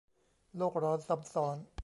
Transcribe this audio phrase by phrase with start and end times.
[0.57, 1.55] โลกร้อนซ้ำซ้อน